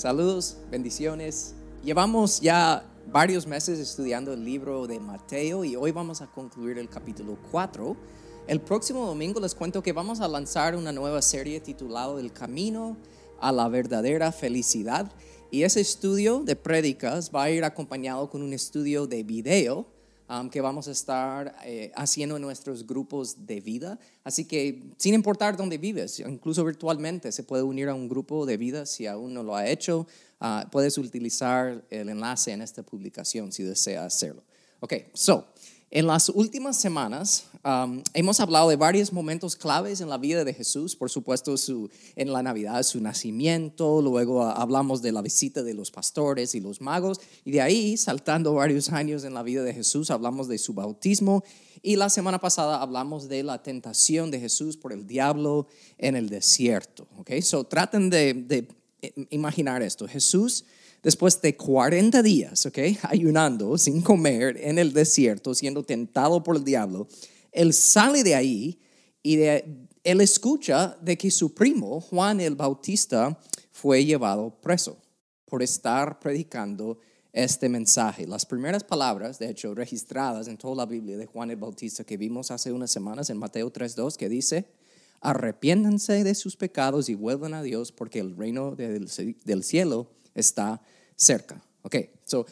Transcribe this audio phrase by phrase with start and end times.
[0.00, 1.54] Saludos, bendiciones.
[1.84, 6.88] Llevamos ya varios meses estudiando el libro de Mateo y hoy vamos a concluir el
[6.88, 7.94] capítulo 4.
[8.46, 12.96] El próximo domingo les cuento que vamos a lanzar una nueva serie titulada El Camino
[13.42, 15.12] a la verdadera felicidad
[15.50, 19.86] y ese estudio de prédicas va a ir acompañado con un estudio de video
[20.30, 23.98] um, que vamos a estar eh, haciendo en nuestros grupos de vida.
[24.22, 28.56] Así que sin importar dónde vives, incluso virtualmente se puede unir a un grupo de
[28.56, 30.06] vida si aún no lo ha hecho.
[30.40, 34.42] Uh, puedes utilizar el enlace en esta publicación si desea hacerlo.
[34.80, 35.46] Ok, so,
[35.90, 37.46] en las últimas semanas
[38.14, 42.32] hemos hablado de varios momentos claves en la vida de Jesús, por supuesto su, en
[42.32, 47.20] la Navidad su nacimiento, luego hablamos de la visita de los pastores y los magos,
[47.44, 51.44] y de ahí, saltando varios años en la vida de Jesús, hablamos de su bautismo,
[51.82, 55.66] y la semana pasada hablamos de la tentación de Jesús por el diablo
[55.98, 57.08] en el desierto.
[57.18, 57.42] Okay?
[57.42, 58.68] So traten de, de
[59.30, 60.64] imaginar esto, Jesús
[61.02, 62.78] después de 40 días, ¿ok?
[63.02, 67.08] Ayunando, sin comer, en el desierto, siendo tentado por el diablo,
[67.52, 68.80] él sale de ahí
[69.22, 73.38] y él escucha de que su primo, Juan el Bautista,
[73.70, 74.98] fue llevado preso
[75.44, 76.98] por estar predicando
[77.32, 78.26] este mensaje.
[78.26, 82.16] Las primeras palabras, de hecho, registradas en toda la Biblia de Juan el Bautista que
[82.16, 84.66] vimos hace unas semanas en Mateo 3.2, que dice,
[85.20, 90.80] arrepiéntanse de sus pecados y vuelvan a Dios porque el reino del cielo está
[91.16, 91.62] cerca.
[91.82, 92.46] Ok, so,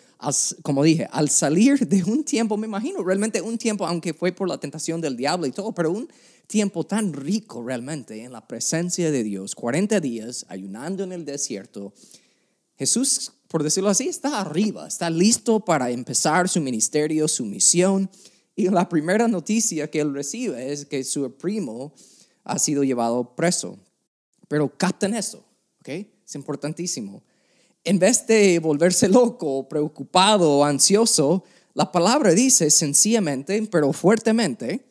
[0.63, 4.49] como dije, al salir de un tiempo, me imagino realmente un tiempo, aunque fue por
[4.49, 6.09] la tentación del diablo y todo, pero un
[6.47, 11.93] tiempo tan rico realmente en la presencia de Dios, 40 días ayunando en el desierto,
[12.79, 18.09] Jesús, por decirlo así, está arriba, está listo para empezar su ministerio, su misión.
[18.55, 21.93] Y la primera noticia que él recibe es que su primo
[22.45, 23.79] ha sido llevado preso.
[24.49, 25.45] Pero capten eso,
[25.81, 25.89] ¿ok?
[25.89, 27.23] Es importantísimo
[27.89, 34.85] en vez de volverse loco, preocupado ansioso, la palabra dice sencillamente, pero fuertemente,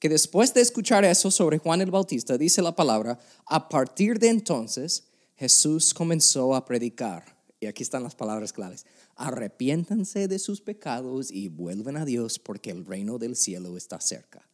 [0.00, 3.16] que después de escuchar eso sobre Juan el Bautista, dice la palabra,
[3.46, 5.04] a partir de entonces
[5.36, 7.24] Jesús comenzó a predicar.
[7.60, 8.86] Y aquí están las palabras claves.
[9.14, 14.44] Arrepiéntanse de sus pecados y vuelven a Dios porque el reino del cielo está cerca.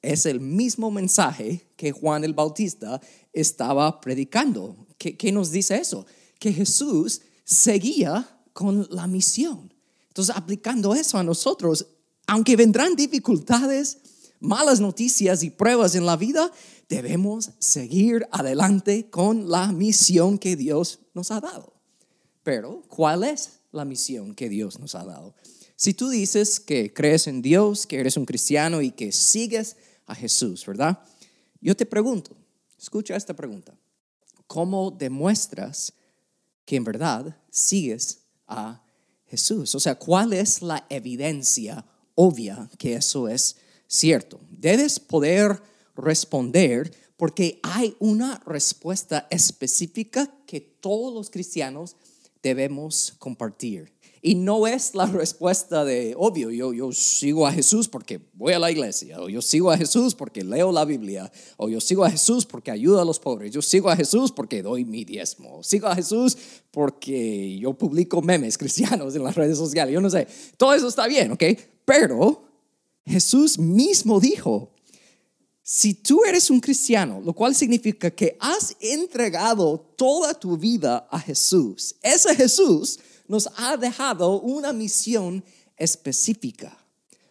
[0.00, 2.98] Es el mismo mensaje que Juan el Bautista
[3.34, 4.86] estaba predicando.
[4.96, 6.06] ¿Qué, qué nos dice eso?
[6.38, 9.72] Que Jesús seguía con la misión.
[10.08, 11.86] Entonces, aplicando eso a nosotros,
[12.26, 13.98] aunque vendrán dificultades,
[14.40, 16.50] malas noticias y pruebas en la vida,
[16.88, 21.74] debemos seguir adelante con la misión que Dios nos ha dado.
[22.42, 25.34] Pero, ¿cuál es la misión que Dios nos ha dado?
[25.76, 29.76] Si tú dices que crees en Dios, que eres un cristiano y que sigues
[30.06, 30.98] a Jesús, ¿verdad?
[31.60, 32.34] Yo te pregunto,
[32.78, 33.76] escucha esta pregunta.
[34.46, 35.92] ¿Cómo demuestras
[36.66, 38.82] que en verdad sigues a
[39.24, 39.74] Jesús.
[39.74, 43.56] O sea, ¿cuál es la evidencia obvia que eso es
[43.86, 44.40] cierto?
[44.50, 45.62] Debes poder
[45.94, 51.96] responder porque hay una respuesta específica que todos los cristianos
[52.46, 53.92] debemos compartir.
[54.22, 58.58] Y no es la respuesta de, obvio, yo, yo sigo a Jesús porque voy a
[58.58, 62.10] la iglesia, o yo sigo a Jesús porque leo la Biblia, o yo sigo a
[62.10, 65.86] Jesús porque ayudo a los pobres, yo sigo a Jesús porque doy mi diezmo, sigo
[65.86, 66.36] a Jesús
[66.70, 71.06] porque yo publico memes cristianos en las redes sociales, yo no sé, todo eso está
[71.06, 71.44] bien, ¿ok?
[71.84, 72.42] Pero
[73.04, 74.72] Jesús mismo dijo,
[75.68, 81.18] si tú eres un cristiano, lo cual significa que has entregado toda tu vida a
[81.18, 85.42] Jesús, ese Jesús nos ha dejado una misión
[85.76, 86.78] específica.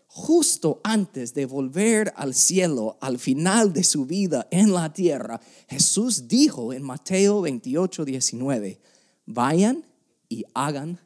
[0.08, 6.28] Justo antes de volver al cielo, al final de su vida en la tierra, Jesús
[6.28, 8.82] dijo en Mateo 28, 19,
[9.28, 9.86] vayan
[10.28, 11.00] y hagan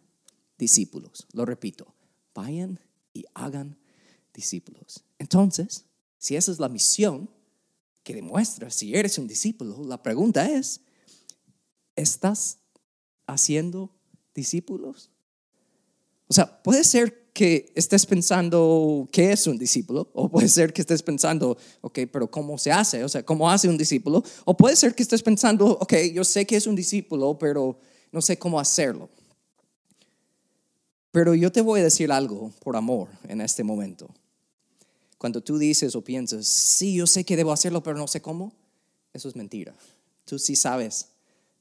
[0.57, 1.27] discípulos.
[1.33, 1.93] Lo repito,
[2.33, 2.79] vayan
[3.13, 3.77] y hagan
[4.33, 5.03] discípulos.
[5.19, 5.85] Entonces,
[6.19, 7.29] si esa es la misión
[8.03, 10.81] que demuestra si eres un discípulo, la pregunta es,
[11.95, 12.59] ¿estás
[13.25, 13.89] haciendo
[14.35, 15.09] discípulos?
[16.27, 20.81] O sea, puede ser que estés pensando qué es un discípulo, o puede ser que
[20.81, 23.03] estés pensando, ok, pero ¿cómo se hace?
[23.03, 24.23] O sea, ¿cómo hace un discípulo?
[24.45, 27.79] O puede ser que estés pensando, ok, yo sé que es un discípulo, pero
[28.11, 29.09] no sé cómo hacerlo.
[31.11, 34.09] Pero yo te voy a decir algo por amor en este momento.
[35.19, 38.53] Cuando tú dices o piensas, sí, yo sé que debo hacerlo, pero no sé cómo,
[39.13, 39.75] eso es mentira.
[40.23, 41.09] Tú sí sabes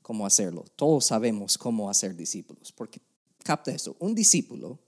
[0.00, 0.64] cómo hacerlo.
[0.76, 3.00] Todos sabemos cómo hacer discípulos, porque
[3.42, 4.78] capta eso, un discípulo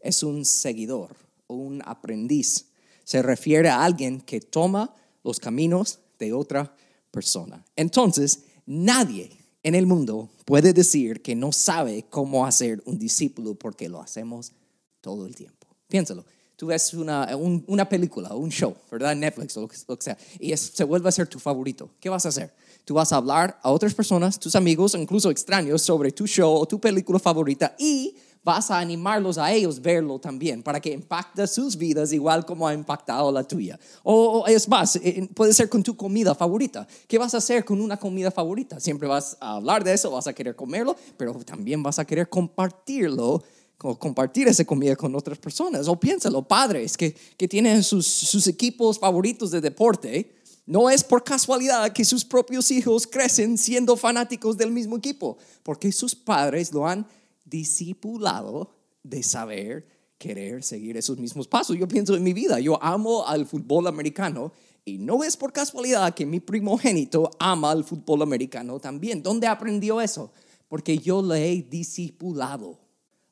[0.00, 1.16] es un seguidor
[1.46, 2.66] o un aprendiz.
[3.04, 4.92] Se refiere a alguien que toma
[5.22, 6.74] los caminos de otra
[7.12, 7.64] persona.
[7.76, 9.30] Entonces, nadie
[9.62, 14.50] en el mundo puede decir que no sabe cómo hacer un discípulo porque lo hacemos
[15.00, 15.68] todo el tiempo.
[15.86, 16.24] Piénsalo.
[16.58, 17.36] Tú ves una,
[17.68, 19.14] una película, un show, ¿verdad?
[19.14, 21.88] Netflix o lo que, sea, y se vuelve a ser tu favorito.
[22.00, 22.52] ¿Qué vas a hacer?
[22.84, 26.66] Tú vas a hablar a otras personas, tus amigos, incluso extraños, sobre tu show o
[26.66, 31.76] tu película favorita y vas a animarlos a ellos verlo también para que impacte sus
[31.76, 33.78] vidas igual como ha impactado la tuya.
[34.02, 36.88] O, es más, eh, eh, puede ser con tu comida favorita.
[37.06, 38.80] ¿Qué vas a hacer con una comida favorita?
[38.80, 42.28] Siempre vas a hablar de eso, vas a querer comerlo, pero también vas a querer
[42.28, 43.44] compartirlo
[43.78, 45.86] compartir esa comida con otras personas.
[45.88, 50.34] O piénsalo, padres que, que tienen sus, sus equipos favoritos de deporte,
[50.66, 55.92] no es por casualidad que sus propios hijos crecen siendo fanáticos del mismo equipo, porque
[55.92, 57.06] sus padres lo han
[57.44, 59.86] discipulado de saber,
[60.18, 61.78] querer seguir esos mismos pasos.
[61.78, 64.52] Yo pienso en mi vida, yo amo al fútbol americano
[64.84, 69.22] y no es por casualidad que mi primogénito ama al fútbol americano también.
[69.22, 70.32] ¿Dónde aprendió eso?
[70.68, 72.78] Porque yo le he discipulado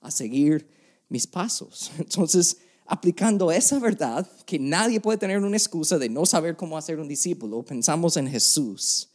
[0.06, 0.66] a seguir
[1.08, 1.90] mis pasos.
[1.98, 7.00] Entonces, aplicando esa verdad, que nadie puede tener una excusa de no saber cómo hacer
[7.00, 9.08] un discípulo, pensamos en Jesús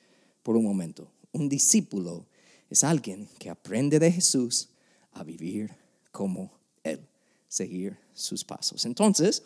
[0.43, 1.09] por un momento.
[1.31, 2.25] Un discípulo
[2.69, 4.69] es alguien que aprende de Jesús
[5.13, 5.71] a vivir
[6.11, 6.51] como
[6.83, 7.07] Él,
[7.47, 8.85] seguir sus pasos.
[8.85, 9.43] Entonces,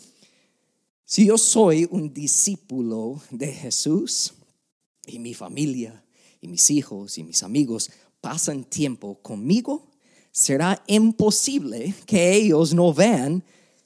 [1.06, 4.34] si yo soy un discípulo de Jesús
[5.06, 6.04] y mi familia
[6.42, 9.95] y mis hijos y mis amigos pasan tiempo conmigo,
[10.36, 13.42] será imposible que ellos no vean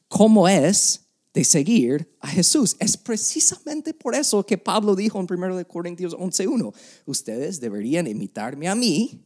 [0.07, 1.01] cómo es
[1.31, 2.75] de seguir a Jesús.
[2.79, 6.73] Es precisamente por eso que Pablo dijo en 1 Corintios 11.1,
[7.05, 9.23] ustedes deberían imitarme a mí,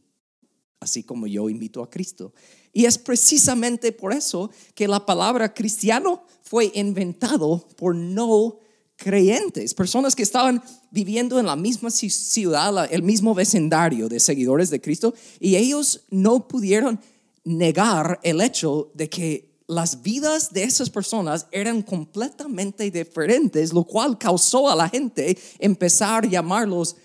[0.80, 2.34] así como yo invito a Cristo.
[2.74, 8.58] Y es precisamente por eso que la palabra cristiano fue inventado por no
[8.96, 14.82] creyentes, personas que estaban viviendo en la misma ciudad, el mismo vecindario de seguidores de
[14.82, 17.00] Cristo, y ellos no pudieron
[17.44, 24.18] negar el hecho de que las vidas de esas personas eran completamente diferentes, lo cual
[24.18, 26.96] causó a la gente empezar a llamarlos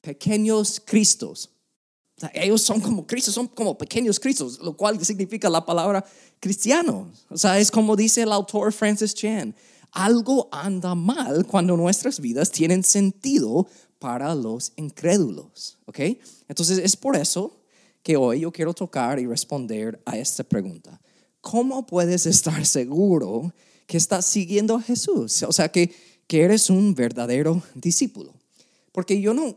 [0.00, 1.50] pequeños Cristos.
[2.32, 6.04] ellos son como Cristos, son como pequeños Cristos, lo cual significa la palabra
[6.40, 7.10] cristiano.
[7.28, 9.54] O sea, es como dice el autor Francis Chan,
[9.92, 13.66] algo anda mal cuando nuestras vidas tienen sentido
[13.98, 15.78] para los incrédulos.
[15.86, 16.00] ¿Ok?
[16.48, 17.60] Entonces es por eso
[18.06, 21.00] que hoy yo quiero tocar y responder a esta pregunta.
[21.46, 23.52] ¿cómo puedes estar seguro
[23.86, 25.44] que estás siguiendo a Jesús?
[25.44, 25.94] O sea, que,
[26.26, 28.34] que eres un verdadero discípulo.
[28.90, 29.56] Porque yo no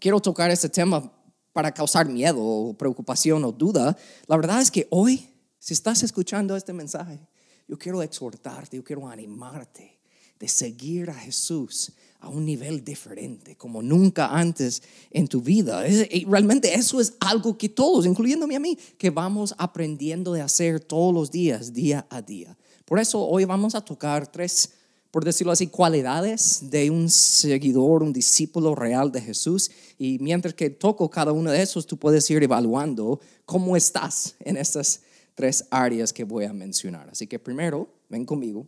[0.00, 1.12] quiero tocar este tema
[1.52, 3.94] para causar miedo o preocupación o duda.
[4.26, 7.20] La verdad es que hoy, si estás escuchando este mensaje,
[7.66, 9.97] yo quiero exhortarte, yo quiero animarte
[10.38, 15.86] de seguir a Jesús a un nivel diferente, como nunca antes en tu vida.
[15.88, 20.80] Y realmente eso es algo que todos, incluyéndome a mí, que vamos aprendiendo de hacer
[20.80, 22.56] todos los días, día a día.
[22.84, 24.70] Por eso hoy vamos a tocar tres,
[25.10, 29.70] por decirlo así, cualidades de un seguidor, un discípulo real de Jesús.
[29.96, 34.56] Y mientras que toco cada uno de esos, tú puedes ir evaluando cómo estás en
[34.56, 35.02] estas
[35.36, 37.08] tres áreas que voy a mencionar.
[37.10, 38.66] Así que primero, ven conmigo,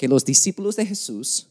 [0.00, 1.48] que los discípulos de Jesús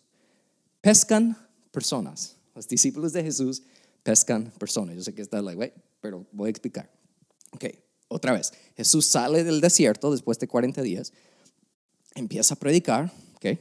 [0.82, 1.38] pescan
[1.70, 2.36] personas.
[2.56, 3.62] Los discípulos de Jesús
[4.02, 4.96] pescan personas.
[4.96, 6.90] Yo sé que está like, wait, pero voy a explicar.
[7.52, 7.66] Ok,
[8.08, 8.52] otra vez.
[8.76, 11.14] Jesús sale del desierto después de 40 días,
[12.16, 13.60] empieza a predicar, ok,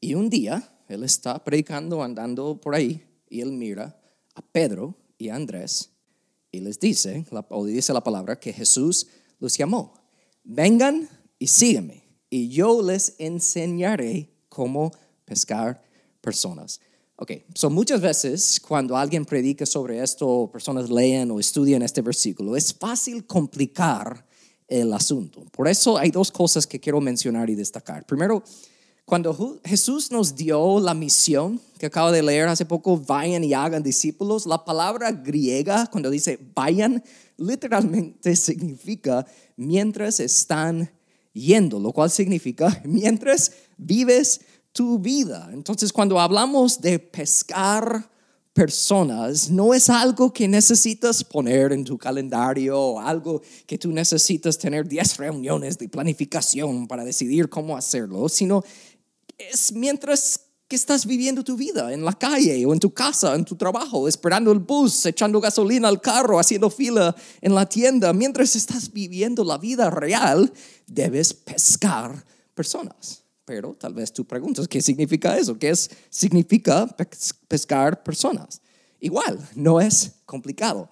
[0.00, 4.00] y un día él está predicando, andando por ahí, y él mira
[4.34, 5.90] a Pedro y a Andrés
[6.50, 9.08] y les dice, o dice la palabra, que Jesús
[9.40, 9.92] los llamó.
[10.42, 11.06] Vengan
[11.38, 14.92] y sígueme, y yo les enseñaré cómo
[15.24, 15.82] pescar
[16.20, 16.80] personas.
[17.16, 22.56] Ok, so muchas veces cuando alguien predica sobre esto, personas leen o estudian este versículo,
[22.56, 24.26] es fácil complicar
[24.68, 25.44] el asunto.
[25.50, 28.04] Por eso hay dos cosas que quiero mencionar y destacar.
[28.04, 28.42] Primero,
[29.06, 33.82] cuando Jesús nos dio la misión que acabo de leer hace poco, vayan y hagan
[33.82, 37.02] discípulos, la palabra griega cuando dice vayan,
[37.36, 39.24] literalmente significa
[39.56, 40.90] mientras están
[41.36, 44.40] yendo, lo cual significa mientras vives
[44.72, 45.50] tu vida.
[45.52, 48.10] Entonces, cuando hablamos de pescar
[48.52, 54.88] personas, no es algo que necesitas poner en tu calendario algo que tú necesitas tener
[54.88, 58.64] 10 reuniones de planificación para decidir cómo hacerlo, sino
[59.36, 63.44] es mientras que estás viviendo tu vida en la calle o en tu casa, en
[63.44, 68.12] tu trabajo, esperando el bus, echando gasolina al carro, haciendo fila en la tienda.
[68.12, 70.52] Mientras estás viviendo la vida real,
[70.86, 73.22] debes pescar personas.
[73.44, 75.56] Pero tal vez tú preguntas, ¿qué significa eso?
[75.56, 76.88] ¿Qué es, significa
[77.46, 78.60] pescar personas?
[78.98, 80.88] Igual, no es complicado.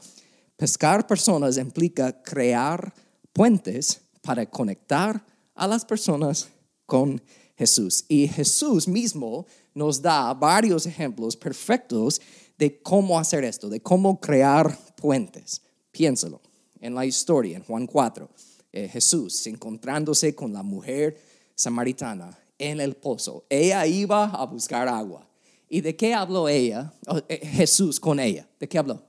[0.56, 2.94] Pescar personas implica crear
[3.32, 5.24] puentes para conectar
[5.56, 6.48] a las personas
[6.86, 7.20] con
[7.56, 8.04] Jesús.
[8.08, 12.20] Y Jesús mismo nos da varios ejemplos perfectos
[12.56, 15.62] de cómo hacer esto, de cómo crear puentes.
[15.90, 16.40] Piénsalo
[16.80, 18.28] en la historia, en Juan 4,
[18.72, 21.18] eh, Jesús encontrándose con la mujer
[21.54, 23.44] samaritana en el pozo.
[23.48, 25.28] Ella iba a buscar agua.
[25.68, 28.48] ¿Y de qué habló ella, oh, eh, Jesús con ella?
[28.60, 29.02] ¿De qué habló?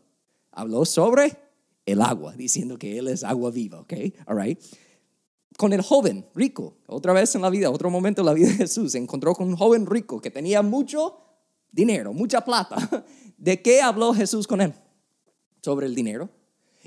[0.52, 1.38] Habló sobre
[1.86, 3.94] el agua, diciendo que Él es agua viva, ¿ok?
[4.26, 4.60] All right.
[5.58, 8.56] Con el joven rico, otra vez en la vida, otro momento en la vida de
[8.56, 11.18] Jesús, se encontró con un joven rico que tenía mucho
[11.72, 13.06] dinero, mucha plata.
[13.38, 14.74] ¿De qué habló Jesús con él?
[15.62, 16.30] Sobre el dinero.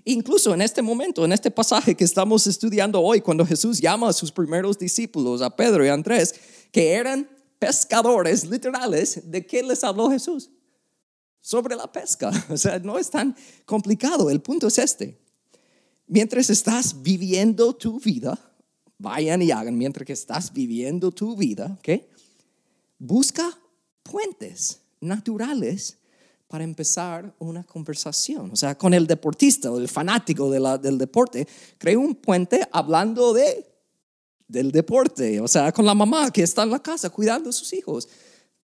[0.04, 4.12] Incluso en este momento, en este pasaje que estamos estudiando hoy, cuando Jesús llama a
[4.12, 6.34] sus primeros discípulos, a Pedro y a Andrés,
[6.70, 10.50] que eran pescadores literales, ¿de qué les habló Jesús?
[11.40, 12.30] Sobre la pesca.
[12.50, 14.30] O sea, no es tan complicado.
[14.30, 15.18] El punto es este.
[16.06, 18.47] Mientras estás viviendo tu vida,
[18.98, 22.02] vayan y hagan mientras que estás viviendo tu vida, ¿ok?
[22.98, 23.56] Busca
[24.02, 25.96] puentes naturales
[26.48, 28.50] para empezar una conversación.
[28.50, 33.66] O sea, con el deportista o el fanático del deporte, creo un puente hablando de,
[34.48, 35.40] del deporte.
[35.40, 38.08] O sea, con la mamá que está en la casa cuidando a sus hijos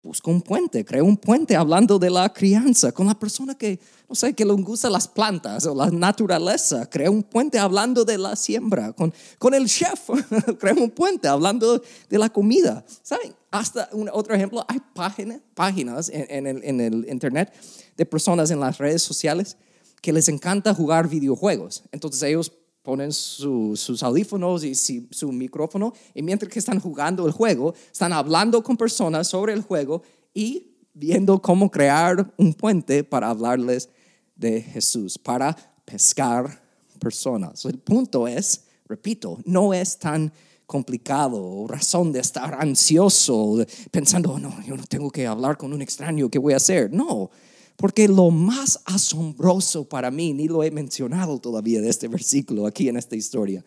[0.01, 4.15] busco un puente, creo un puente hablando de la crianza con la persona que, no
[4.15, 8.35] sé, que le gusta las plantas o la naturaleza, creo un puente hablando de la
[8.35, 10.09] siembra, con, con el chef,
[10.59, 12.85] creo un puente hablando de la comida.
[13.01, 13.35] ¿Saben?
[13.51, 17.53] Hasta un, otro ejemplo, hay páginas, páginas en, el, en el internet
[17.97, 19.57] de personas en las redes sociales
[20.01, 21.83] que les encanta jugar videojuegos.
[21.91, 27.73] Entonces ellos ponen sus audífonos y su micrófono y mientras que están jugando el juego,
[27.91, 30.01] están hablando con personas sobre el juego
[30.33, 33.89] y viendo cómo crear un puente para hablarles
[34.35, 35.55] de Jesús, para
[35.85, 36.61] pescar
[36.99, 37.65] personas.
[37.65, 40.31] El punto es, repito, no es tan
[40.65, 45.81] complicado razón de estar ansioso, pensando, oh, no, yo no tengo que hablar con un
[45.81, 46.93] extraño, ¿qué voy a hacer?
[46.93, 47.31] No,
[47.79, 52.89] porque lo más asombroso para mí, ni lo he mencionado todavía de este versículo aquí
[52.89, 53.63] en esta historia,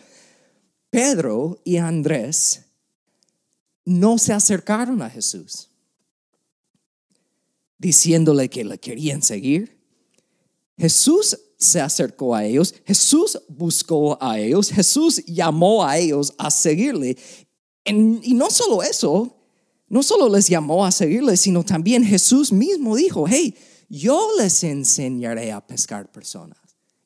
[0.91, 2.67] Pedro y Andrés
[3.87, 5.71] no se acercaron a Jesús
[7.79, 9.81] diciéndole que le querían seguir.
[10.77, 17.17] Jesús se acercó a ellos, Jesús buscó a ellos, Jesús llamó a ellos a seguirle.
[17.87, 19.39] y no solo eso,
[19.89, 23.57] no solo les llamó a seguirle, sino también Jesús mismo dijo, hey,
[23.93, 26.57] yo les enseñaré a pescar personas.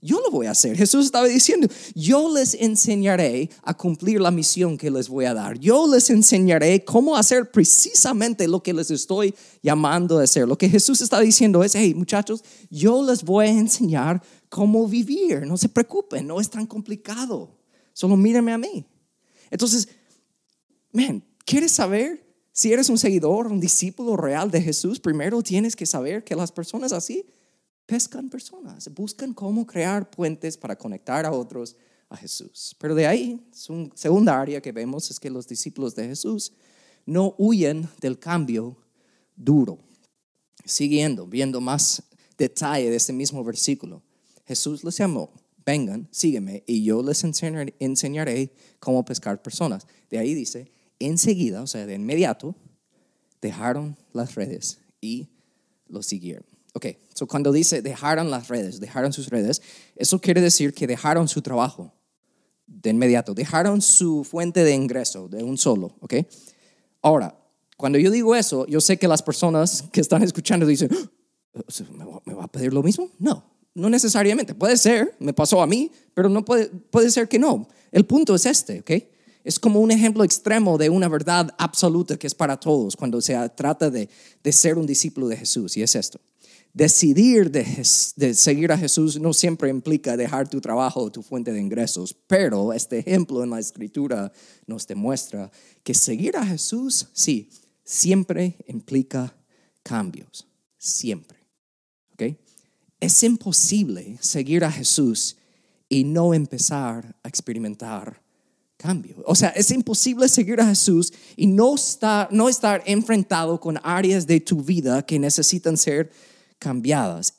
[0.01, 0.77] Yo lo voy a hacer.
[0.77, 1.67] Jesús estaba diciendo,
[1.97, 5.59] yo les enseñaré a cumplir la misión que les voy a dar.
[5.59, 10.47] Yo les enseñaré cómo hacer precisamente lo que les estoy llamando a hacer.
[10.47, 15.45] Lo que Jesús está diciendo es, hey muchachos, yo les voy a enseñar cómo vivir.
[15.45, 17.59] No se preocupen, no es tan complicado.
[17.95, 18.87] Solo mírenme a mí.
[19.51, 19.89] Entonces,
[20.93, 22.26] man, ¿quieres saber
[22.57, 26.51] si eres un seguidor, un discípulo real de Jesús, primero tienes que saber que las
[26.51, 27.27] personas así
[27.85, 31.77] pescan personas, buscan cómo crear puentes para conectar a otros
[32.09, 32.75] a Jesús.
[32.81, 36.55] Pero de ahí, su segunda área que vemos es que los discípulos de Jesús
[37.05, 38.79] no huyen del cambio
[39.37, 39.79] duro.
[40.65, 42.05] Siguiendo, viendo más
[42.39, 44.03] detalle de ese mismo versículo,
[44.47, 45.31] Jesús les llamó,
[45.67, 49.87] vengan, sígueme y yo les enseñaré cómo pescar personas.
[50.09, 52.55] De ahí dice, enseguida, o sea, de inmediato,
[53.41, 55.29] dejaron las redes y
[55.89, 56.45] lo siguieron.
[56.75, 59.63] Ok, so cuando dice dejaron las redes, dejaron sus redes,
[59.95, 61.93] eso quiere decir que dejaron su trabajo
[62.67, 66.15] de inmediato, dejaron su fuente de ingreso de un solo, ok.
[67.03, 67.39] Ahora,
[67.77, 72.35] cuando yo digo eso, yo sé que las personas que están escuchando dicen, ah, ¿me
[72.35, 73.11] va a pedir lo mismo?
[73.19, 74.55] No, no necesariamente.
[74.55, 77.69] Puede ser, me pasó a mí, pero no puede, puede ser que no.
[77.93, 78.91] El punto es este, ¿ok?
[79.47, 83.37] Es como un ejemplo extremo de una verdad absoluta que es para todos cuando se
[83.51, 84.09] trata de,
[84.51, 85.77] ser un discípulo de Jesús.
[85.77, 86.19] Y es esto.
[86.75, 87.65] Decidir de,
[88.17, 92.13] de, seguir a Jesús no siempre implica dejar tu trabajo o tu fuente de ingresos,
[92.27, 94.33] pero este ejemplo en la escritura
[94.67, 95.53] nos demuestra
[95.85, 97.49] que seguir a Jesús, sí,
[97.85, 99.33] siempre implica
[99.85, 101.39] cambios, siempre.
[102.15, 102.37] ¿ok?
[102.99, 105.37] Es imposible seguir a Jesús
[105.89, 108.26] y no empezar a experimentar
[108.77, 109.23] cambio.
[109.27, 114.27] O sea, es imposible seguir a Jesús y no estar, no estar enfrentado con áreas
[114.27, 116.11] de tu vida que necesitan ser
[116.59, 117.35] cambiadas.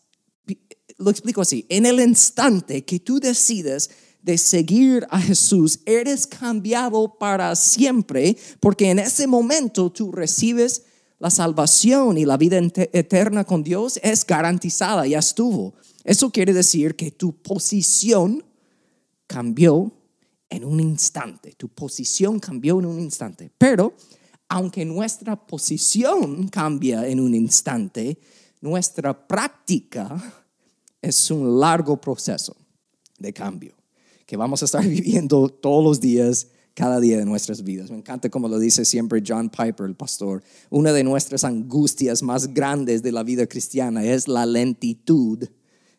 [0.97, 3.89] Lo explico así, en el instante que tú decides
[4.21, 10.83] de seguir a Jesús, eres cambiado para siempre, porque en ese momento tú recibes
[11.19, 12.59] la salvación y la vida
[12.93, 15.75] eterna con Dios es garantizada, ya estuvo.
[16.03, 18.43] Eso quiere decir que tu posición
[19.27, 19.96] cambió
[20.49, 21.53] en un instante.
[21.53, 23.51] Tu posición cambió en un instante.
[23.57, 23.93] Pero
[24.49, 28.17] aunque nuestra posición cambia en un instante,
[28.61, 30.43] nuestra práctica
[31.01, 32.55] es un largo proceso
[33.19, 33.77] de cambio
[34.27, 37.89] que vamos a estar viviendo todos los días, cada día de nuestras vidas.
[37.89, 40.43] Me encanta como lo dice siempre John Piper, el pastor.
[40.69, 45.47] Una de nuestras angustias más grandes de la vida cristiana es la lentitud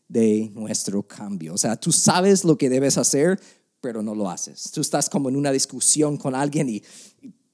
[0.06, 1.54] de nuestro cambio.
[1.54, 3.40] O sea, tú sabes lo que debes hacer,
[3.80, 4.70] pero no lo haces.
[4.72, 6.82] Tú estás como en una discusión con alguien y,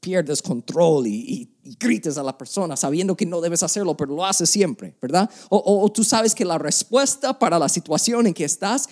[0.05, 1.51] pierdes control y,
[1.81, 5.31] grites a la persona sabiendo que no debes hacerlo, pero lo haces siempre, ¿verdad?
[5.49, 8.87] O, tú sabes que la respuesta para la situación en que estás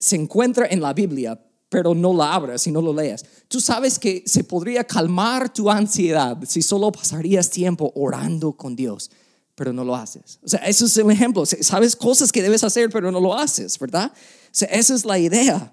[0.00, 3.24] se encuentra en la Biblia, pero no la abras y no lo leas.
[3.46, 9.12] Tú sabes que se podría calmar tu ansiedad si solo pasarías tiempo orando con Dios,
[9.54, 10.40] pero no lo haces.
[10.42, 11.46] O sea, eso es el ejemplo.
[11.46, 14.10] Sabes cosas que debes hacer, pero no lo haces, ¿verdad?
[14.12, 15.72] O sea, esa es la idea.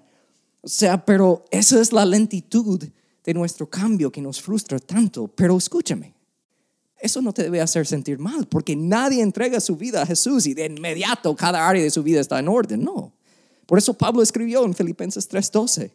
[0.66, 2.82] O sea, pero esa es la lentitud
[3.22, 5.28] de nuestro cambio que nos frustra tanto.
[5.28, 6.12] Pero escúchame,
[6.98, 10.54] eso no te debe hacer sentir mal, porque nadie entrega su vida a Jesús y
[10.54, 12.82] de inmediato cada área de su vida está en orden.
[12.82, 13.12] No.
[13.64, 15.92] Por eso Pablo escribió en Filipenses 3:12.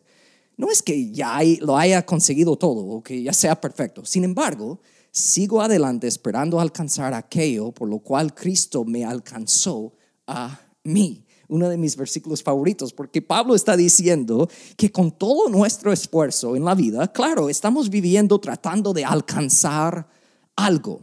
[0.55, 4.05] No es que ya lo haya conseguido todo o que ya sea perfecto.
[4.05, 4.79] Sin embargo,
[5.11, 9.91] sigo adelante esperando alcanzar aquello por lo cual Cristo me alcanzó
[10.27, 15.91] a mí uno de mis versículos favoritos, porque Pablo está diciendo que con todo nuestro
[15.91, 20.07] esfuerzo en la vida, claro, estamos viviendo tratando de alcanzar
[20.55, 21.01] algo,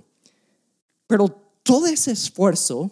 [1.07, 1.29] pero
[1.63, 2.91] todo ese esfuerzo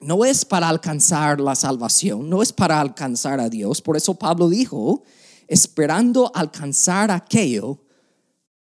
[0.00, 3.80] no es para alcanzar la salvación, no es para alcanzar a Dios.
[3.80, 5.02] Por eso Pablo dijo,
[5.48, 7.80] esperando alcanzar aquello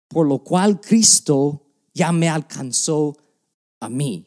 [0.07, 3.17] por lo cual Cristo ya me alcanzó
[3.81, 4.25] a mí.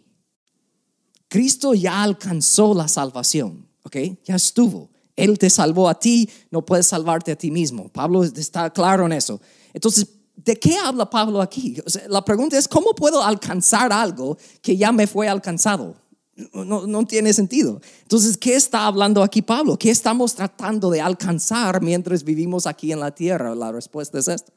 [1.28, 3.67] Cristo ya alcanzó la salvación.
[3.88, 4.18] ¿Ok?
[4.24, 4.90] Ya estuvo.
[5.16, 7.88] Él te salvó a ti, no puedes salvarte a ti mismo.
[7.88, 9.40] Pablo está claro en eso.
[9.72, 11.76] Entonces, ¿de qué habla Pablo aquí?
[12.08, 15.96] la pregunta es, ¿cómo puedo alcanzar algo que ya me fue alcanzado?
[16.52, 17.80] No, no, tiene sentido.
[18.02, 19.76] Entonces, ¿qué está hablando aquí Pablo?
[19.76, 23.56] ¿Qué estamos tratando de alcanzar mientras vivimos aquí en la tierra?
[23.56, 24.52] La respuesta es esta.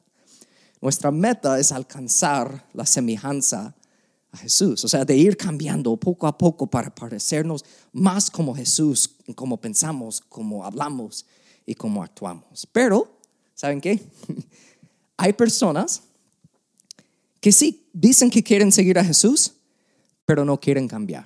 [0.79, 3.73] Nuestra meta es alcanzar la semejanza
[4.31, 9.17] a Jesús, o sea, de ir cambiando poco a poco para parecernos más como Jesús,
[9.35, 11.25] como pensamos, como hablamos
[11.65, 12.67] y como actuamos.
[12.71, 13.19] Pero,
[13.53, 13.99] ¿saben qué?
[15.17, 16.03] Hay personas
[17.41, 19.53] que sí dicen que quieren seguir a Jesús,
[20.25, 21.25] pero no quieren cambiar.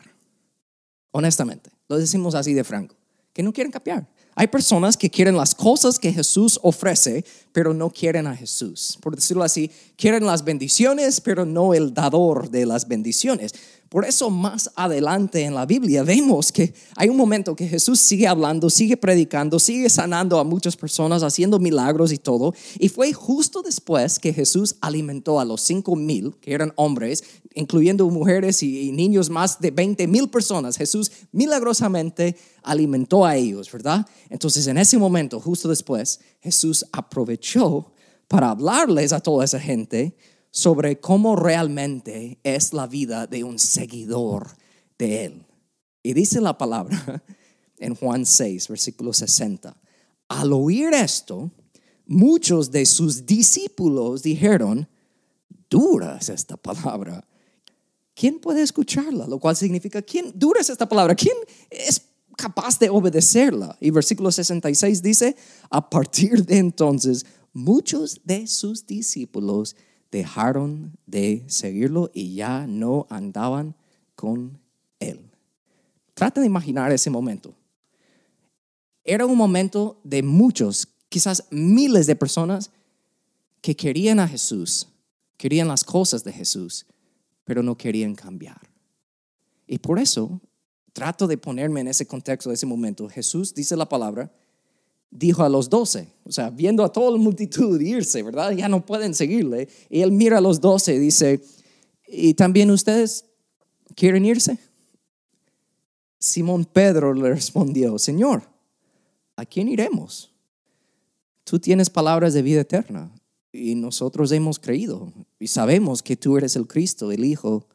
[1.11, 2.95] Honestamente, lo decimos así de franco,
[3.33, 4.07] que no quieren cambiar.
[4.37, 8.97] Hay personas que quieren las cosas que Jesús ofrece, pero no quieren a Jesús.
[9.01, 13.53] Por decirlo así, quieren las bendiciones, pero no el dador de las bendiciones.
[13.87, 18.27] Por eso más adelante en la Biblia vemos que hay un momento que Jesús sigue
[18.27, 22.53] hablando, sigue predicando, sigue sanando a muchas personas, haciendo milagros y todo.
[22.77, 27.23] Y fue justo después que Jesús alimentó a los cinco mil, que eran hombres,
[27.55, 30.77] incluyendo mujeres y, niños, más de 20 mil personas.
[30.77, 34.05] Jesús milagrosamente alimentó a ellos, ¿verdad?
[34.29, 37.91] Entonces en ese momento, justo después, Jesús aprovechó
[38.27, 40.15] para hablarles a toda esa gente
[40.51, 44.47] sobre cómo realmente es la vida de un seguidor
[44.97, 45.45] de Él.
[46.03, 47.23] Y dice la palabra
[47.77, 49.75] en Juan 6, versículo 60.
[50.27, 51.51] Al oír esto,
[52.05, 54.87] muchos de sus discípulos dijeron,
[55.69, 57.25] dura es esta palabra.
[58.15, 59.27] ¿Quién puede escucharla?
[59.27, 61.13] Lo cual significa, ¿quién dura es esta palabra?
[61.15, 61.35] ¿Quién
[61.69, 62.01] es
[62.37, 63.77] capaz de obedecerla?
[63.81, 65.35] Y versículo 66 dice,
[65.69, 69.75] a partir de entonces, muchos de sus discípulos
[70.11, 73.75] dejaron de seguirlo y ya no andaban
[74.15, 74.59] con
[74.99, 75.29] él.
[76.13, 77.53] Trata de imaginar ese momento.
[79.03, 82.71] Era un momento de muchos, quizás miles de personas
[83.59, 84.87] que querían a Jesús,
[85.35, 86.85] querían las cosas de Jesús,
[87.45, 88.59] pero no querían cambiar.
[89.67, 90.41] Y por eso
[90.91, 93.07] trato de ponerme en ese contexto ese momento.
[93.09, 94.31] Jesús dice la palabra,
[95.09, 98.51] dijo a los doce, o sea, viendo a toda la multitud irse, ¿verdad?
[98.51, 99.69] Ya no pueden seguirle.
[99.89, 101.41] Y él mira a los doce y dice,
[102.07, 103.25] ¿y también ustedes
[103.95, 104.57] quieren irse?
[106.19, 108.43] Simón Pedro le respondió, Señor,
[109.35, 110.33] ¿a quién iremos?
[111.43, 113.11] Tú tienes palabras de vida eterna
[113.55, 117.67] y nosotros hemos creído y sabemos que tú eres el Cristo, el Hijo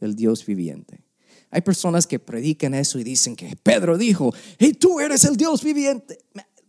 [0.00, 1.04] del Dios viviente.
[1.50, 5.62] Hay personas que predican eso y dicen que Pedro dijo, y tú eres el Dios
[5.62, 6.18] viviente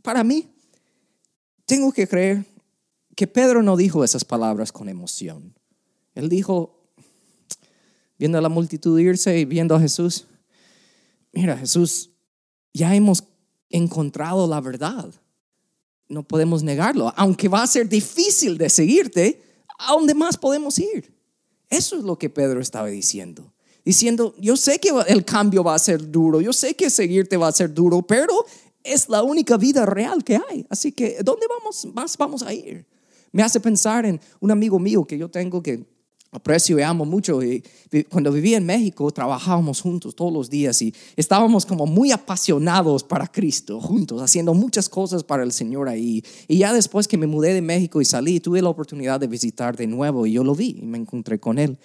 [0.01, 0.47] para mí,
[1.65, 2.45] tengo que creer
[3.15, 5.53] que Pedro no dijo esas palabras con emoción.
[6.15, 6.79] Él dijo,
[8.17, 10.25] viendo a la multitud irse y viendo a Jesús.
[11.31, 12.11] Mira, Jesús,
[12.73, 13.23] ya hemos
[13.69, 15.13] encontrado la verdad.
[16.09, 17.13] No podemos negarlo.
[17.15, 19.41] Aunque va a ser difícil de seguirte,
[19.77, 21.13] ¿a dónde más podemos ir?
[21.69, 23.53] Eso es lo que Pedro estaba diciendo.
[23.85, 27.47] Diciendo, yo sé que el cambio va a ser duro, yo sé que seguirte va
[27.47, 28.45] a ser duro, pero
[28.83, 30.65] es la única vida real que hay.
[30.69, 32.85] Así que, ¿dónde vamos, más vamos a ir?
[33.31, 35.85] Me hace pensar en un amigo mío que yo tengo que
[36.31, 37.43] aprecio y amo mucho.
[37.43, 37.63] Y
[38.09, 43.27] cuando vivía en México, trabajábamos juntos todos los días y estábamos como muy apasionados para
[43.27, 46.23] Cristo, juntos, haciendo muchas cosas para el Señor ahí.
[46.47, 49.75] Y ya después que me mudé de México y salí, tuve la oportunidad de visitar
[49.75, 51.77] de nuevo y yo lo vi y me encontré con él.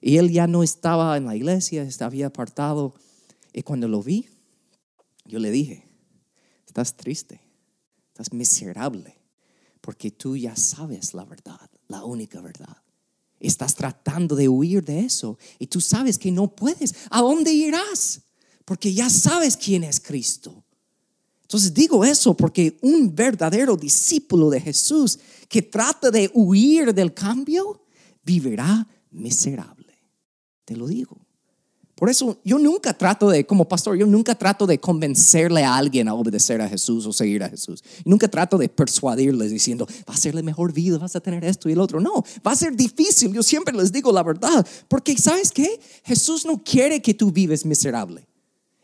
[0.00, 2.94] Y él ya no estaba en la iglesia, estaba apartado.
[3.52, 4.28] Y cuando lo vi,
[5.24, 5.84] yo le dije,
[6.66, 7.40] estás triste,
[8.08, 9.14] estás miserable,
[9.80, 12.81] porque tú ya sabes la verdad, la única verdad.
[13.42, 16.94] Estás tratando de huir de eso y tú sabes que no puedes.
[17.10, 18.20] ¿A dónde irás?
[18.64, 20.64] Porque ya sabes quién es Cristo.
[21.42, 27.84] Entonces digo eso porque un verdadero discípulo de Jesús que trata de huir del cambio,
[28.22, 29.92] vivirá miserable.
[30.64, 31.18] Te lo digo.
[32.02, 36.08] Por eso yo nunca trato de, como pastor, yo nunca trato de convencerle a alguien
[36.08, 37.80] a obedecer a Jesús o seguir a Jesús.
[38.04, 41.68] Nunca trato de persuadirles diciendo, va a ser la mejor vida, vas a tener esto
[41.68, 42.00] y el otro.
[42.00, 43.32] No, va a ser difícil.
[43.32, 44.66] Yo siempre les digo la verdad.
[44.88, 45.78] Porque ¿sabes qué?
[46.02, 48.26] Jesús no quiere que tú vives miserable.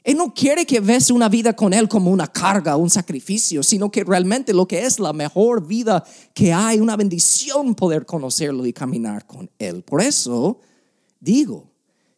[0.04, 3.90] Él no quiere que ves una vida con Él como una carga, un sacrificio, sino
[3.90, 8.72] que realmente lo que es la mejor vida que hay, una bendición poder conocerlo y
[8.72, 9.82] caminar con Él.
[9.82, 10.60] Por eso
[11.18, 11.68] digo,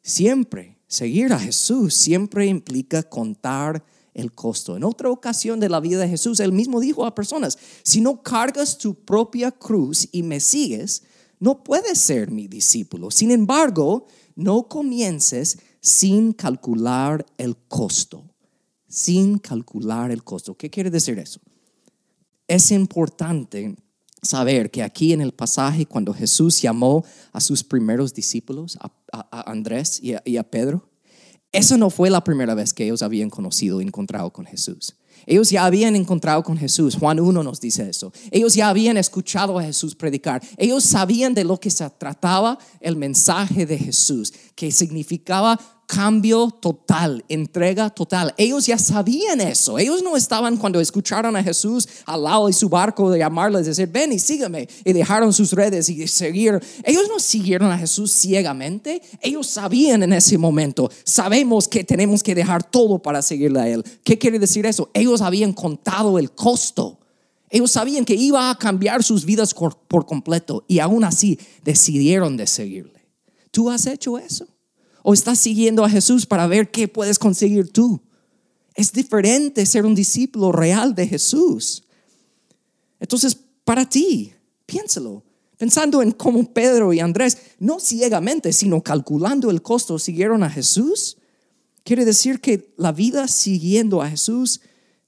[0.03, 4.77] siempre Seguir a Jesús siempre implica contar el costo.
[4.77, 8.25] En otra ocasión de la vida de Jesús, él mismo dijo a personas, si no
[8.25, 11.05] cargas tu propia cruz y me sigues,
[11.39, 13.13] no puedes ser mi discípulo.
[13.13, 18.25] Sin embargo, no comiences sin calcular el costo.
[18.89, 20.57] Sin calcular el costo.
[20.57, 21.39] ¿Qué quiere decir eso?
[22.49, 23.77] Es importante
[24.23, 28.91] saber que aquí en el pasaje, cuando Jesús llamó a sus primeros discípulos, a,
[29.51, 30.89] Andrés y a, y a Pedro,
[31.53, 34.95] esa no fue la primera vez que ellos habían conocido y encontrado con Jesús.
[35.27, 36.97] Ellos ya habían encontrado con Jesús.
[36.97, 38.13] Juan 1 nos dice eso.
[38.31, 40.43] Ellos ya habían escuchado a Jesús predicar.
[40.57, 45.59] Ellos sabían de lo que se trataba el mensaje de Jesús, que significaba
[45.93, 48.33] cambio total, entrega total.
[48.37, 49.77] Ellos ya sabían eso.
[49.77, 53.89] Ellos no estaban cuando escucharon a Jesús al lado de su barco de llamarles, decir,
[53.89, 54.69] ven y sígueme.
[54.85, 56.61] Y dejaron sus redes y seguir.
[56.85, 59.03] Ellos no siguieron a Jesús ciegamente.
[59.21, 60.89] Ellos sabían en ese momento.
[61.03, 63.85] Sabemos que tenemos que dejar todo para seguirle a Él.
[64.05, 64.91] ¿Qué quiere decir eso?
[64.95, 67.01] Ellos habían contado el costo.
[67.49, 72.47] Ellos sabían que iba a cambiar sus vidas por completo y aún así decidieron de
[72.47, 73.05] seguirle.
[73.51, 74.47] ¿Tú has hecho eso?
[75.03, 78.01] ¿O estás siguiendo a Jesús para ver qué puedes conseguir tú?
[78.75, 81.85] Es diferente ser un discípulo real de Jesús.
[82.99, 84.33] Entonces, para ti,
[84.67, 85.23] piénsalo.
[85.57, 91.19] Pensando en cómo Pedro y Andrés, no ciegamente, sino calculando el costo, siguieron a Jesús.
[91.85, 94.61] Quiere decir que la vida siguiendo a Jesús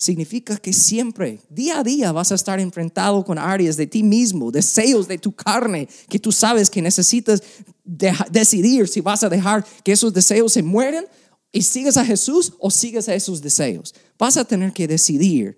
[0.03, 4.51] significa que siempre, día a día, vas a estar enfrentado con áreas de ti mismo,
[4.51, 7.41] deseos de tu carne, que tú sabes que necesitas
[7.85, 11.07] decidir si vas a dejar que esos deseos se mueren
[11.53, 13.95] y sigues a Jesús o sigues a esos deseos.
[14.19, 15.57] Vas a tener que decidir,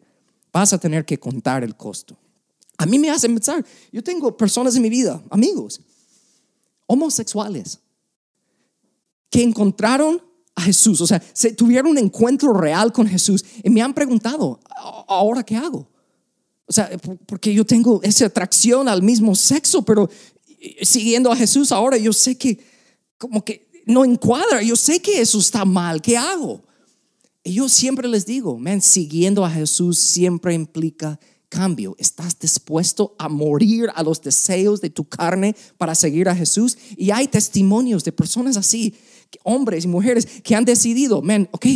[0.52, 2.14] vas a tener que contar el costo.
[2.76, 5.80] A mí me hace pensar, yo tengo personas en mi vida, amigos,
[6.86, 7.78] homosexuales,
[9.30, 10.22] que encontraron
[10.54, 14.60] a Jesús, o sea, se tuvieron un encuentro real con Jesús y me han preguntado,
[15.08, 15.90] ¿ahora qué hago?
[16.66, 16.90] O sea,
[17.26, 20.08] porque yo tengo esa atracción al mismo sexo, pero
[20.82, 22.58] siguiendo a Jesús ahora yo sé que
[23.18, 26.62] como que no encuadra, yo sé que eso está mal, ¿qué hago?
[27.42, 31.94] Y yo siempre les digo, man, siguiendo a Jesús siempre implica cambio.
[31.98, 36.76] ¿Estás dispuesto a morir a los deseos de tu carne para seguir a Jesús?
[36.96, 38.94] Y hay testimonios de personas así
[39.42, 41.66] hombres y mujeres que han decidido, men, ok,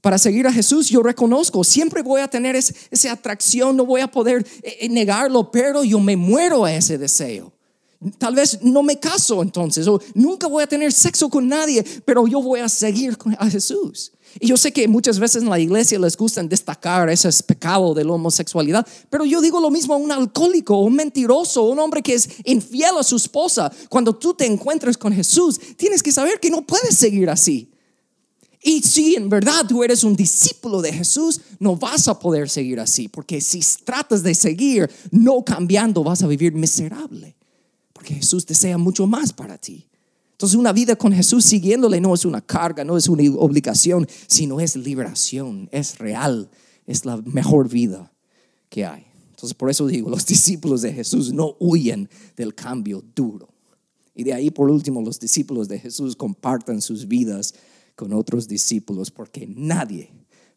[0.00, 4.06] para seguir a Jesús yo reconozco, siempre voy a tener esa atracción, no voy a
[4.06, 7.52] poder eh, eh, negarlo, pero yo me muero a ese deseo.
[8.18, 12.26] Tal vez no me caso entonces, o nunca voy a tener sexo con nadie, pero
[12.28, 14.12] yo voy a seguir a Jesús.
[14.40, 18.04] Y yo sé que muchas veces en la iglesia les gusta destacar ese pecado de
[18.04, 22.14] la homosexualidad, pero yo digo lo mismo a un alcohólico, un mentiroso, un hombre que
[22.14, 23.72] es infiel a su esposa.
[23.88, 27.70] Cuando tú te encuentres con Jesús, tienes que saber que no puedes seguir así.
[28.62, 32.80] Y si en verdad tú eres un discípulo de Jesús, no vas a poder seguir
[32.80, 37.36] así, porque si tratas de seguir no cambiando, vas a vivir miserable,
[37.92, 39.86] porque Jesús desea mucho más para ti.
[40.36, 44.60] Entonces una vida con Jesús siguiéndole no es una carga, no es una obligación, sino
[44.60, 46.50] es liberación, es real,
[46.84, 48.12] es la mejor vida
[48.68, 49.06] que hay.
[49.30, 53.48] Entonces por eso digo, los discípulos de Jesús no huyen del cambio duro.
[54.14, 57.54] Y de ahí por último, los discípulos de Jesús compartan sus vidas
[57.94, 60.10] con otros discípulos porque nadie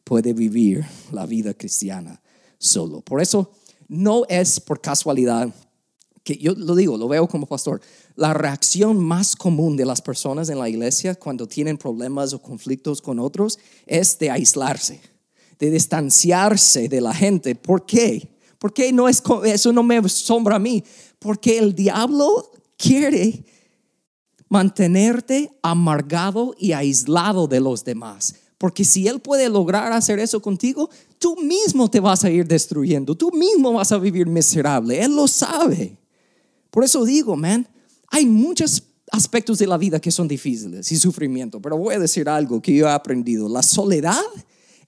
[0.04, 2.22] puede vivir la vida cristiana
[2.58, 3.00] solo.
[3.00, 3.54] Por eso
[3.88, 5.54] no es por casualidad
[6.30, 7.82] que yo lo digo, lo veo como pastor,
[8.16, 13.02] la reacción más común de las personas en la iglesia cuando tienen problemas o conflictos
[13.02, 15.02] con otros es de aislarse,
[15.58, 17.56] de distanciarse de la gente.
[17.56, 18.30] ¿Por qué?
[18.60, 20.84] Porque no es eso no me asombra a mí,
[21.18, 23.44] porque el diablo quiere
[24.50, 28.36] mantenerte amargado y aislado de los demás.
[28.60, 33.16] Porque si Él puede lograr hacer eso contigo, tú mismo te vas a ir destruyendo,
[33.16, 35.02] tú mismo vas a vivir miserable.
[35.02, 35.99] Él lo sabe.
[36.72, 37.68] Por eso digo, man,
[38.10, 42.30] hay muchos aspectos de la vida que son difíciles y sufrimiento, pero voy a decir
[42.30, 43.50] algo que yo he aprendido.
[43.50, 44.22] La soledad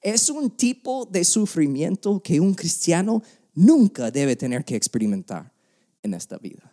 [0.01, 5.53] es un tipo de sufrimiento que un cristiano nunca debe tener que experimentar
[6.03, 6.71] en esta vida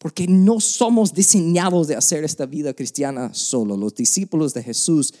[0.00, 3.76] porque no somos diseñados de hacer esta vida cristiana solo.
[3.76, 5.12] Los discípulos de Jesús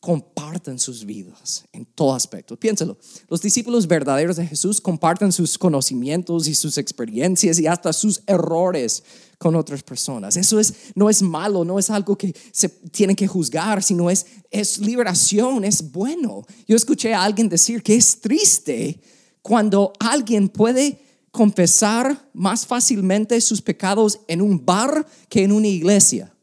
[0.00, 2.56] comparten sus vidas en todo aspecto.
[2.56, 2.96] Piénselo,
[3.28, 9.02] los discípulos verdaderos de Jesús comparten sus conocimientos y sus experiencias y hasta sus errores
[9.38, 10.36] con otras personas.
[10.36, 14.26] Eso es, no es malo, no es algo que se tiene que juzgar, sino es,
[14.50, 16.44] es liberación, es bueno.
[16.66, 19.00] Yo escuché a alguien decir que es triste
[19.42, 26.35] cuando alguien puede confesar más fácilmente sus pecados en un bar que en una iglesia.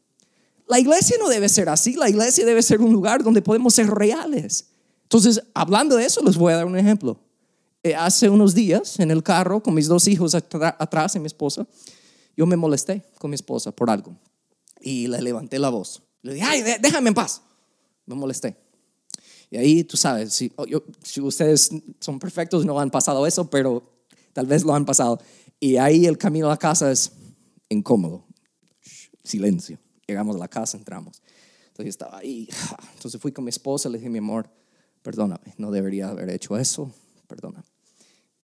[0.66, 3.88] La iglesia no debe ser así, la iglesia debe ser un lugar donde podemos ser
[3.88, 4.66] reales.
[5.02, 7.18] Entonces, hablando de eso, les voy a dar un ejemplo.
[7.82, 11.66] Eh, hace unos días, en el carro, con mis dos hijos atrás y mi esposa,
[12.36, 14.16] yo me molesté con mi esposa por algo
[14.80, 16.02] y le levanté la voz.
[16.22, 17.42] Le dije, ay, déjame en paz.
[18.06, 18.56] Me molesté.
[19.50, 20.64] Y ahí, tú sabes, si, oh,
[21.02, 23.82] si ustedes son perfectos, no han pasado eso, pero
[24.32, 25.20] tal vez lo han pasado.
[25.60, 27.12] Y ahí el camino a casa es
[27.68, 28.24] incómodo,
[29.22, 29.78] silencio.
[30.06, 31.22] Llegamos a la casa, entramos.
[31.68, 32.48] Entonces estaba ahí.
[32.94, 34.48] Entonces fui con mi esposa, le dije, mi amor,
[35.02, 36.92] perdóname, no debería haber hecho eso,
[37.26, 37.64] perdóname.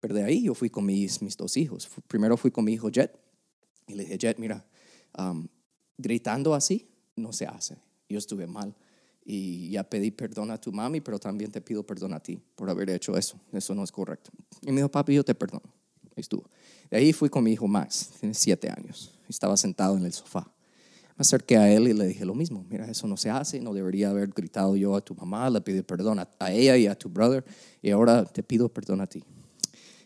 [0.00, 1.88] Pero de ahí yo fui con mis, mis dos hijos.
[2.08, 3.18] Primero fui con mi hijo Jet
[3.86, 4.64] y le dije, Jet, mira,
[5.18, 5.46] um,
[5.98, 7.76] gritando así no se hace.
[8.08, 8.74] Yo estuve mal
[9.24, 12.70] y ya pedí perdón a tu mami, pero también te pido perdón a ti por
[12.70, 13.38] haber hecho eso.
[13.52, 14.30] Eso no es correcto.
[14.62, 15.80] Y me dijo, papi, yo te perdono
[16.20, 16.44] estuvo.
[16.90, 19.12] De ahí fui con mi hijo Max, tiene siete años.
[19.28, 20.50] Estaba sentado en el sofá.
[21.20, 22.64] Acerqué a él y le dije lo mismo.
[22.70, 23.60] Mira, eso no se hace.
[23.60, 25.50] No debería haber gritado yo a tu mamá.
[25.50, 27.44] Le pido perdón a, ella y a tu brother.
[27.82, 29.22] Y ahora te pido perdón a ti.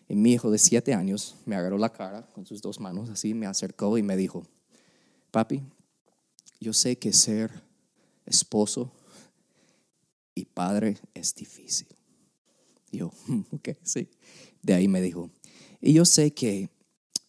[0.09, 3.33] Y mi hijo de siete años me agarró la cara con sus dos manos así,
[3.33, 4.45] me acercó y me dijo,
[5.31, 5.63] papi,
[6.59, 7.53] yo sé que ser
[8.27, 8.91] esposo
[10.35, 11.87] y padre es difícil.
[12.91, 13.13] Y yo,
[13.53, 14.09] ok, sí.
[14.63, 15.31] De ahí me dijo,
[15.81, 16.71] y yo sé que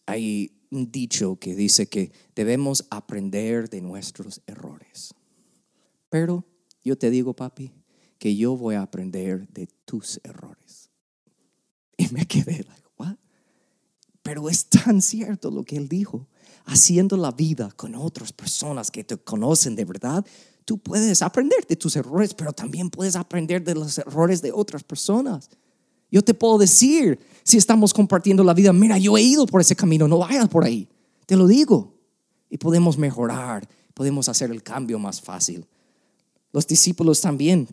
[0.06, 5.14] hay un dicho que dice que debemos aprender de nuestros errores.
[6.08, 6.44] Pero
[6.84, 7.72] yo te digo, papi,
[8.18, 10.90] que yo voy a aprender de tus errores.
[11.96, 12.86] Y me quedé, like?
[14.26, 16.26] Pero es tan cierto lo que él dijo.
[16.64, 20.26] Haciendo la vida con otras personas que te conocen de verdad,
[20.64, 24.82] tú puedes aprender de tus errores, pero también puedes aprender de los errores de otras
[24.82, 25.48] personas.
[26.10, 29.76] Yo te puedo decir si estamos compartiendo la vida, mira, yo he ido por ese
[29.76, 30.88] camino, no vayas por ahí.
[31.26, 31.94] Te lo digo.
[32.48, 35.66] Y podemos mejorar, podemos hacer el cambio más fácil.
[36.52, 37.68] Los discípulos también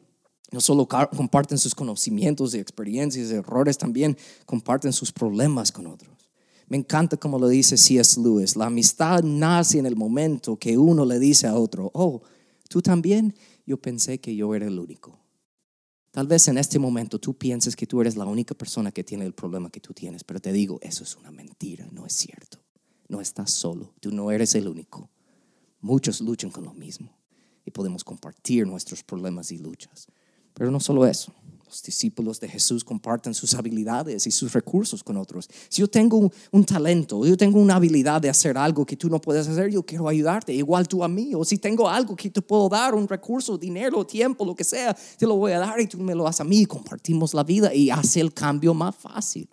[0.52, 4.16] no solo comparten sus conocimientos y experiencias, errores, también
[4.46, 6.30] comparten sus problemas con otros.
[6.68, 8.22] Me encanta como lo dice C.S.
[8.22, 12.22] Lewis, la amistad nace en el momento que uno le dice a otro, oh,
[12.70, 15.23] tú también, yo pensé que yo era el único.
[16.14, 19.26] Tal vez en este momento tú pienses que tú eres la única persona que tiene
[19.26, 22.60] el problema que tú tienes, pero te digo, eso es una mentira, no es cierto.
[23.08, 25.10] No estás solo, tú no eres el único.
[25.82, 27.18] Muchos luchan con lo mismo
[27.66, 30.06] y podemos compartir nuestros problemas y luchas.
[30.54, 31.34] Pero no solo eso,
[31.74, 35.50] los discípulos de Jesús comparten sus habilidades y sus recursos con otros.
[35.70, 39.20] Si yo tengo un, talento, yo tengo una habilidad de hacer algo que tú no
[39.20, 41.34] puedes hacer, yo quiero ayudarte, igual tú a mí.
[41.34, 44.94] O si tengo algo que te puedo dar, un recurso, dinero, tiempo, lo que sea,
[44.94, 46.64] te lo voy a dar y tú me lo das a mí.
[46.68, 49.50] Compartimos la vida y hace el cambio más fácil.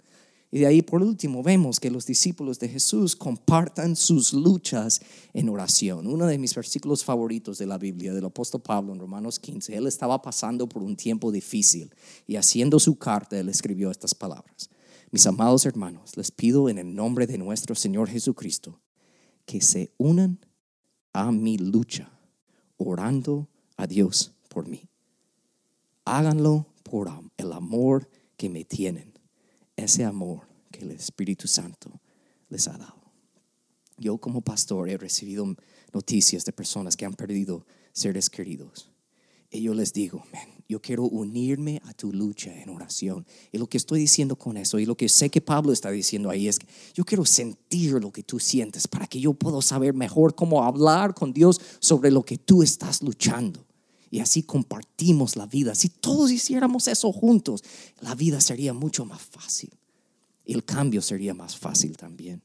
[0.53, 5.01] Y de ahí por último vemos que los discípulos de Jesús compartan sus luchas
[5.33, 6.09] en oración.
[6.09, 9.87] Uno de mis versículos favoritos de la Biblia del apóstol Pablo en Romanos 15, él
[9.87, 11.95] estaba pasando por un tiempo difícil
[12.27, 14.71] y haciendo su carta él escribió estas palabras.
[15.13, 18.81] Mis amados hermanos, les pido en el nombre de nuestro Señor Jesucristo
[19.45, 20.39] que se unan
[21.13, 22.11] a mi lucha
[22.77, 24.89] orando a Dios por mí.
[26.05, 29.10] Háganlo por el amor que me tienen,
[29.85, 32.01] ese amor que el Espíritu Santo
[32.49, 33.01] les ha dado.
[33.99, 35.55] Yo como pastor he recibido
[35.93, 38.91] noticias de personas que han perdido seres queridos.
[39.51, 40.25] Y yo les digo,
[40.69, 43.27] yo quiero unirme a tu lucha en oración.
[43.51, 46.31] Y lo que estoy diciendo con eso, y lo que sé que Pablo está diciendo
[46.31, 49.93] ahí, es que yo quiero sentir lo que tú sientes para que yo pueda saber
[49.93, 53.67] mejor cómo hablar con Dios sobre lo que tú estás luchando.
[54.11, 55.75] Y así compartimos la vida.
[55.75, 57.63] Si todos hiciéramos eso juntos,
[58.01, 59.71] la vida sería mucho más fácil.
[60.45, 62.43] El cambio sería más fácil también.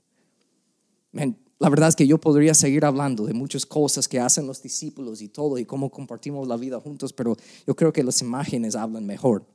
[1.12, 5.21] La verdad es que yo podría seguir hablando de muchas cosas que hacen los discípulos
[5.21, 9.06] y todo y cómo compartimos la vida juntos, pero yo creo que las imágenes hablan
[9.06, 9.45] mejor.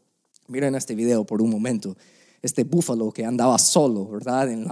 [0.48, 1.96] Miren este video por un momento.
[2.42, 4.50] Este búfalo que andaba solo, ¿verdad?
[4.50, 4.66] En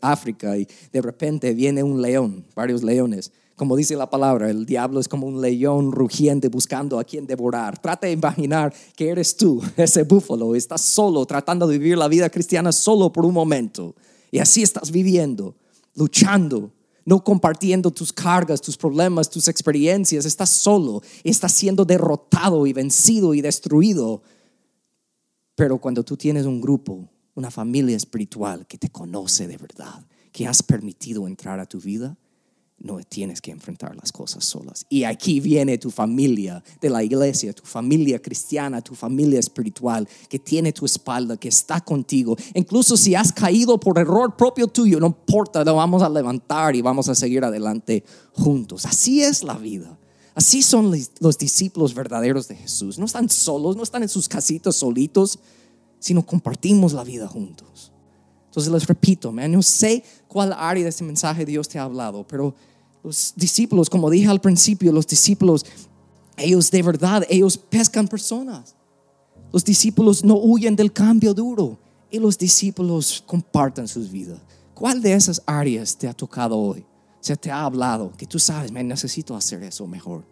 [0.00, 3.32] África y de repente viene un león, varios leones.
[3.62, 7.78] Como dice la palabra, el diablo es como un león rugiente buscando a quien devorar.
[7.78, 12.28] Trata de imaginar que eres tú, ese búfalo, estás solo tratando de vivir la vida
[12.28, 13.94] cristiana solo por un momento.
[14.32, 15.54] Y así estás viviendo
[15.94, 16.72] luchando,
[17.04, 20.24] no compartiendo tus cargas, tus problemas, tus experiencias.
[20.24, 24.24] Estás solo, estás siendo derrotado y vencido y destruido.
[25.54, 30.48] Pero cuando tú tienes un grupo, una familia espiritual que te conoce de verdad, que
[30.48, 32.18] has permitido entrar a tu vida,
[32.82, 34.84] no tienes que enfrentar las cosas solas.
[34.88, 40.38] Y aquí viene tu familia de la iglesia, tu familia cristiana, tu familia espiritual, que
[40.38, 42.36] tiene tu espalda, que está contigo.
[42.54, 46.82] Incluso si has caído por error propio tuyo, no importa, lo vamos a levantar y
[46.82, 48.84] vamos a seguir adelante juntos.
[48.84, 49.98] Así es la vida.
[50.34, 52.98] Así son los discípulos verdaderos de Jesús.
[52.98, 55.38] No están solos, no están en sus casitas solitos,
[55.98, 57.92] sino compartimos la vida juntos.
[58.46, 62.26] Entonces les repito, man, no sé cuál área de este mensaje Dios te ha hablado,
[62.26, 62.54] pero
[63.02, 65.64] los discípulos, como dije al principio, los discípulos,
[66.36, 68.76] ellos de verdad, ellos pescan personas.
[69.52, 71.78] Los discípulos no huyen del cambio duro
[72.10, 74.40] y los discípulos comparten sus vidas.
[74.74, 76.84] ¿Cuál de esas áreas te ha tocado hoy?
[77.20, 80.24] Se te ha hablado que tú sabes, me necesito hacer eso mejor.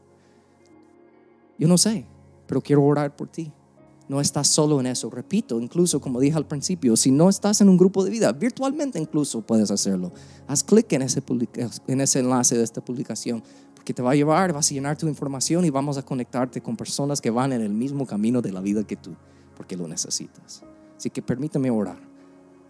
[1.59, 2.07] Yo no sé,
[2.47, 3.53] pero quiero orar por ti.
[4.11, 5.09] No estás solo en eso.
[5.09, 8.99] Repito, incluso como dije al principio, si no estás en un grupo de vida, virtualmente
[8.99, 10.11] incluso puedes hacerlo.
[10.49, 11.23] Haz clic en ese,
[11.87, 13.41] en ese enlace de esta publicación,
[13.73, 16.77] porque te va a llevar, vas a llenar tu información y vamos a conectarte con
[16.77, 19.15] personas que van en el mismo camino de la vida que tú,
[19.57, 20.65] porque lo necesitas.
[20.97, 22.01] Así que permítame orar.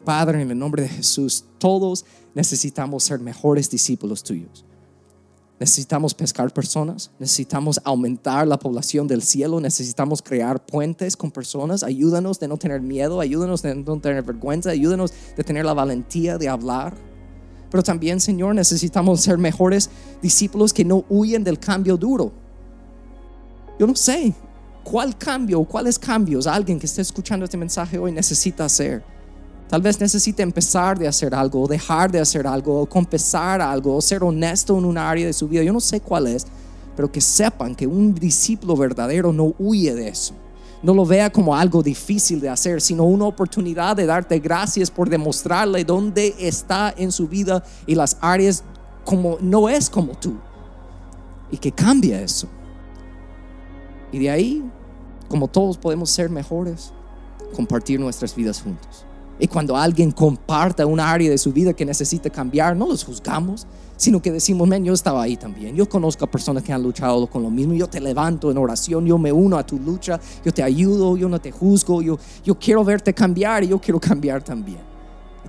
[0.05, 4.66] Padre, en el nombre de Jesús, todos necesitamos ser mejores discípulos tuyos.
[5.61, 11.83] Necesitamos pescar personas, necesitamos aumentar la población del cielo, necesitamos crear puentes con personas.
[11.83, 16.38] Ayúdanos de no tener miedo, ayúdanos de no tener vergüenza, ayúdanos de tener la valentía
[16.38, 16.94] de hablar.
[17.70, 19.90] Pero también, Señor, necesitamos ser mejores
[20.23, 22.33] discípulos que no huyen del cambio duro.
[23.79, 24.33] Yo no sé
[24.83, 29.05] cuál cambio cuáles cambios alguien que esté escuchando este mensaje hoy necesita hacer.
[29.71, 33.95] Tal vez necesite empezar de hacer algo, o dejar de hacer algo, o confesar algo,
[33.95, 35.63] o ser honesto en un área de su vida.
[35.63, 36.45] Yo no sé cuál es,
[36.97, 40.35] pero que sepan que un discípulo verdadero no huye de eso.
[40.83, 45.09] No lo vea como algo difícil de hacer, sino una oportunidad de darte gracias por
[45.09, 48.65] demostrarle dónde está en su vida y las áreas
[49.05, 50.35] como no es como tú.
[51.53, 52.49] Y que cambie eso.
[54.11, 54.69] Y de ahí,
[55.29, 56.93] como todos podemos ser mejores,
[57.55, 59.07] compartir nuestras vidas juntos.
[59.40, 63.66] Y cuando alguien comparta un área de su vida que necesita cambiar, no los juzgamos,
[63.96, 65.74] sino que decimos, men, yo estaba ahí también.
[65.74, 67.72] Yo conozco a personas que han luchado con lo mismo.
[67.72, 71.29] Yo te levanto en oración, yo me uno a tu lucha, yo te ayudo, yo
[71.31, 74.81] no te juzgo, yo, yo quiero verte cambiar y yo quiero cambiar también.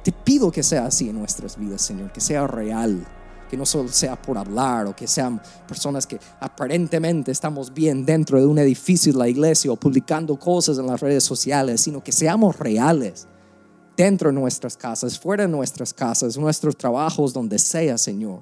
[0.01, 3.05] Te pido que sea así en nuestras vidas, Señor, que sea real
[3.49, 8.39] que no solo sea por hablar o que sean personas que aparentemente estamos bien dentro
[8.39, 12.13] de un edificio de la iglesia o publicando cosas en las redes sociales, sino que
[12.13, 13.27] seamos reales
[14.03, 18.41] dentro de nuestras casas, fuera de nuestras casas, nuestros trabajos, donde sea, Señor.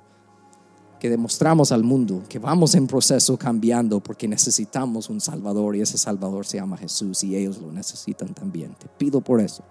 [1.01, 5.97] Que demostramos al mundo que vamos en proceso cambiando porque necesitamos un Salvador y ese
[5.97, 8.73] Salvador se llama Jesús y ellos lo necesitan también.
[8.79, 9.63] Te pido por eso,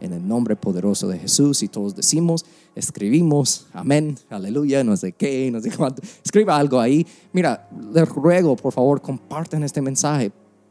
[0.00, 2.44] en el nombre poderoso de Jesús y todos decimos,
[2.76, 6.02] escribimos, amén, aleluya, no sé qué, no sé cuánto.
[6.24, 7.04] Escriba algo ahí.
[7.32, 10.30] Mira, les ruego, por favor, compartan este mensaje.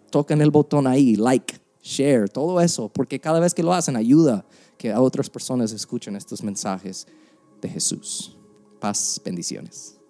[0.09, 4.45] Toquen el botón ahí, like share, todo eso, porque cada vez que lo hacen ayuda
[4.81, 7.05] que a otras personas escuchen estos mensajes
[7.61, 8.35] de Jesús.
[8.79, 10.00] Paz, bendiciones.